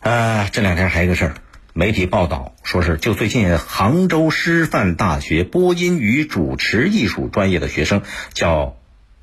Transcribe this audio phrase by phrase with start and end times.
[0.00, 1.34] 呃，这两天还有一个事儿，
[1.74, 8.00] 媒体报道说是就最近杭州师范大学播音与主持艺术专业的学生
[8.32, 8.78] 叫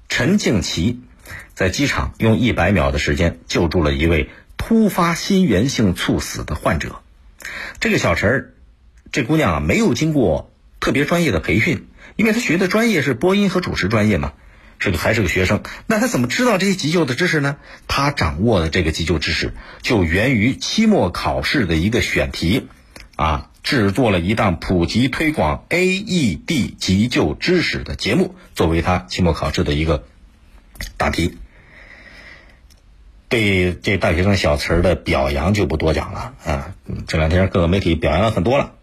[0.07, 1.01] 陈静琪，
[1.55, 7.01] 在机场用一百秒的时间救助了一位突发心源性猝死的患者。
[7.79, 8.53] 这个小陈儿，
[9.11, 11.87] 这姑娘啊，没有经过特别专业的培训，
[12.17, 14.33] 因为她学的专业是播音和主持专业嘛。
[14.79, 17.57] 是个还是个学生，那他怎么知道这些急救的知识呢？
[17.87, 22.67] 他掌握的这个急救知识就源于期末考试的一个选题，
[23.15, 30.03] 啊，制作了一档普及推广 AED 急救知识的节目，作为他期末考试的一个
[30.97, 31.37] 答题。
[33.29, 36.75] 对这大学生小词儿的表扬就不多讲了啊，
[37.07, 38.73] 这两天各个媒体表扬了很多了。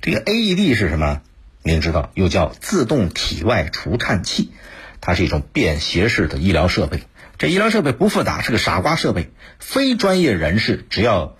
[0.00, 1.20] 这个 AED 是什么？
[1.62, 4.52] 您知道，又叫自动体外除颤器。
[5.00, 7.04] 它是一种便携式的医疗设备，
[7.38, 11.36] 这医疗设备不复杂，是个傻瓜设备，非专业人士只要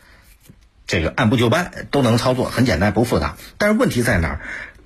[0.86, 3.36] 这个按部就班都能操作，很简单，不复杂。
[3.58, 4.40] 但是问题在哪儿？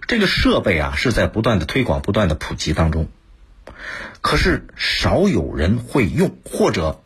[0.08, 3.08] 这个设备啊是在不断的推广、不断的普及当中，
[4.20, 7.02] 可是少有人会用，或者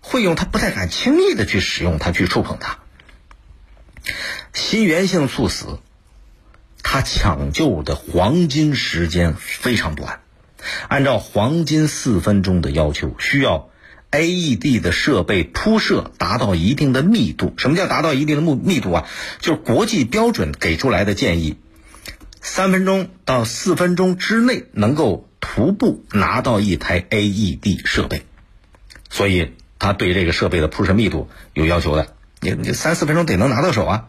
[0.00, 2.80] 会用，他不太敢轻易的去使用它、去触碰它。
[4.52, 5.78] 心源性猝死，
[6.82, 10.20] 它抢救的黄金时间非常短。
[10.88, 13.70] 按照黄金四分钟的要求，需要
[14.10, 17.54] AED 的设备铺设达到一定的密度。
[17.56, 19.08] 什么叫达到一定的密密度啊？
[19.40, 21.56] 就是国际标准给出来的建议，
[22.40, 28.22] 三分钟到四分钟之内能够徒步拿到一台 AED 设备。
[29.10, 32.14] 所以他对这个设备的铺设密度有要求的。
[32.40, 34.08] 你你三四分钟得能拿到手啊，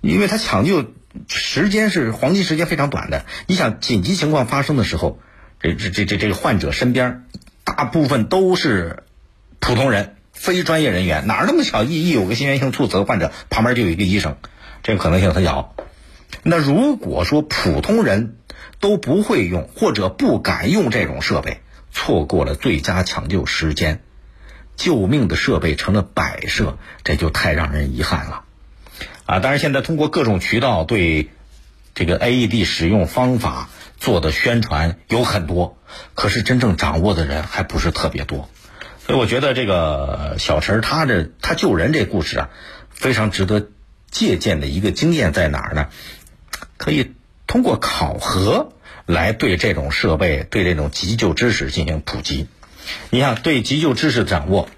[0.00, 0.84] 因为他抢救。
[1.28, 5.18] 时间是黄金时间非常短的，你想紧急情况发生的时候，
[5.60, 7.24] 这这这这这个患者身边
[7.64, 9.04] 大部分都是
[9.60, 14.36] 普通人，非专业人员，哪那么巧一一有个心源性猝死的患者，旁边就有一个医生，
[14.82, 15.74] 这个可能性很小。
[16.42, 18.36] 那如果说普通人
[18.80, 21.60] 都不会用或者不敢用这种设备，
[21.92, 24.02] 错过了最佳抢救时间，
[24.76, 28.42] 救命的设备成了摆设，这就太让人遗憾了。
[29.26, 31.30] 啊，当然，现在通过各种渠道对
[31.94, 35.78] 这个 AED 使用方法做的宣传有很多，
[36.14, 38.50] 可是真正掌握的人还不是特别多。
[39.06, 42.50] 所以我觉得这个小陈他这他救人这故事啊，
[42.90, 43.68] 非常值得
[44.10, 45.88] 借鉴的一个经验在哪儿呢？
[46.76, 47.12] 可以
[47.46, 48.72] 通过考核
[49.06, 52.46] 来对这种设备、对这种急救知识进行普及。
[53.10, 54.68] 你看，对急救知识掌握，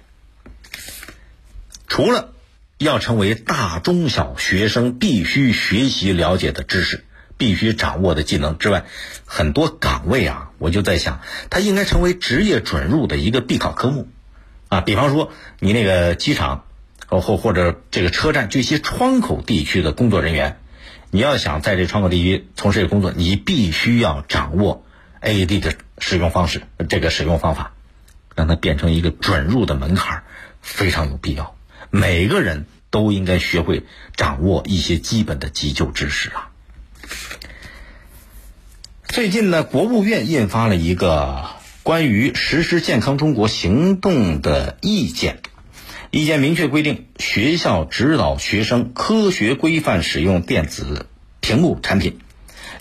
[1.87, 2.33] 除了
[2.77, 7.03] 要成为大中小学生必须学习了解的知识、
[7.35, 8.85] 必须掌握的技能之外，
[9.25, 14.07] 很多岗位啊，我就在想，它应该成为职业准入的一个必考科目，
[14.69, 16.65] 啊，比方说你那个机场，
[17.07, 20.59] 或或者这个车站这些窗口地区的工作人员，
[21.09, 24.85] 你要想在这窗口地区从事工作，你必须要掌握
[25.23, 27.73] AED 的使用方式，这个使用方法，
[28.35, 30.21] 让它变成一个准入的门槛，
[30.61, 31.56] 非常有必要。
[31.89, 33.83] 每个人都应该学会
[34.15, 36.51] 掌握一些基本的急救知识啊！
[39.07, 41.49] 最近呢，国务院印发了一个
[41.83, 45.39] 关于实施健康中国行动的意见，
[46.11, 51.07] 意见明确规定，学校指导学生科学规范使用电子
[51.39, 52.19] 屏幕产品，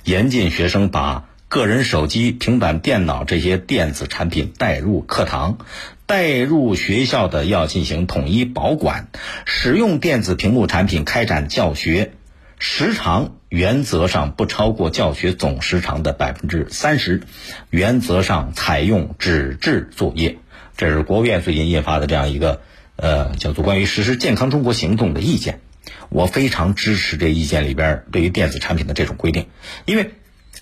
[0.05, 5.59] 严禁学生把个人手机、平板电脑这些电子产品带入课堂。
[6.07, 9.09] 带入学校的要进行统一保管，
[9.45, 12.13] 使用电子屏幕产品开展教学
[12.61, 17.23] 时长原则上不超过教学总时长的百分之三十，
[17.71, 20.39] 原则上采用纸质作业。
[20.77, 22.61] 这是国务院最近印发的这样一个
[22.95, 25.61] 呃叫做关于实施健康中国行动的意见。
[26.09, 29.49] 我非常支持这意见里边对于电子产品的这种规定，
[29.87, 30.13] 因为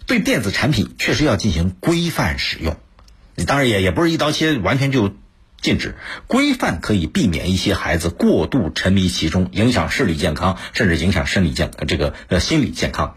[0.06, 2.76] 对电子产品确实要进行规范使用。
[3.46, 5.12] 当然也也不是一刀切，完全就。
[5.64, 13.16] 禁止规范可以避免一些孩子过度沉迷其中，影响视力健康，甚至影响生理健这个呃心理健康。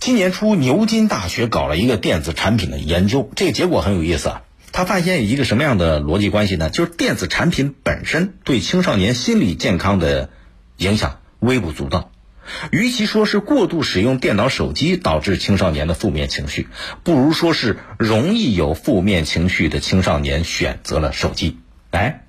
[0.00, 4.42] 今年初，牛津大学搞了一个电子产品的研究，这个结果很有意思啊。
[4.72, 6.68] 他发现一个什么样的逻辑关系呢？
[6.68, 10.30] 就是电子产品本身对青少年心理健康的
[10.78, 12.11] 影响微不足道。
[12.70, 16.68] 与其说是过度使用电脑、手机导致青少年的负面情绪，
[17.04, 21.58] 不如说是容易有负面情绪的青少年选择了手机。
[21.90, 22.24] 哎，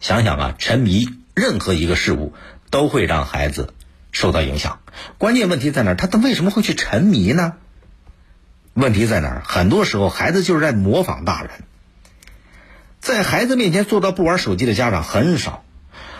[0.00, 2.32] 想想啊，沉迷任何一个事物
[2.70, 3.74] 都会让孩子
[4.12, 4.80] 受到影响。
[5.18, 5.94] 关键问题在哪儿？
[5.94, 7.54] 他他为什么会去沉迷呢？
[8.74, 9.42] 问题在哪儿？
[9.44, 11.50] 很多时候，孩子就是在模仿大人。
[13.00, 15.64] 在孩子面前做到不玩手机的家长很少。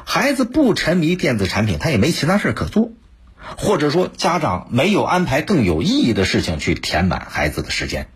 [0.05, 2.91] 孩子不沉迷电子产品，他也没其他事可做，
[3.57, 8.09] 或者说家长没有安排更有意义的事情去填满孩子的时间。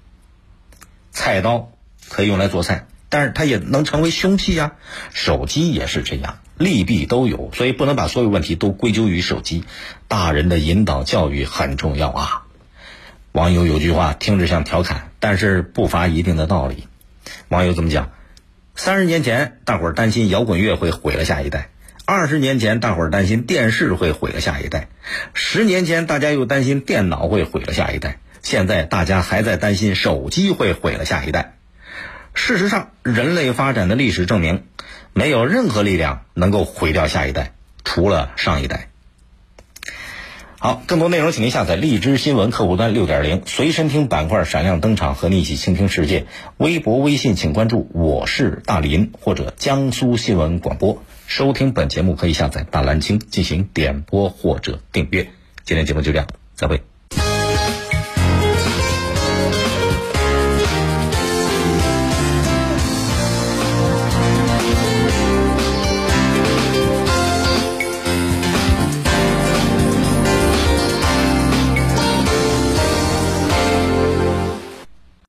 [1.12, 1.70] 菜刀
[2.08, 4.72] 可以用来做菜，但是它也能成为凶器呀。
[5.12, 9.64] 手机也是这样，利弊都有，所以不能把所有问题都归咎于手机。
[10.08, 12.42] 大人的引导教育很重要啊。
[13.32, 16.88] 网友有句话听着像调侃，但是不乏一定的道理。
[17.48, 18.10] 网友怎么讲？
[18.76, 21.68] 三十年前，大伙儿担心摇滚乐会毁了下一代；
[22.06, 24.88] 二十年前，大伙儿担心电视会毁了下一代；
[25.32, 28.18] 十年前，大家又担心电脑会毁了下一代。
[28.42, 31.54] 现在大家还在担心手机会毁了下一代。
[32.34, 34.64] 事实上，人类发展的历史证明，
[35.14, 37.54] 没有任何力量能够毁掉下一代，
[37.84, 38.90] 除了上一代。
[40.58, 46.26] 好，更多内容请您下载荔枝新闻客户端六点零随身听板块闪亮登场，和你一起倾听世界。
[46.58, 51.02] 微博、微信请关注我是大林或者江苏新闻广播。
[51.26, 55.30] 收听本节目可以下载大蓝鲸进行点播或者订阅。
[55.64, 56.93] 今天节目就这样，再会。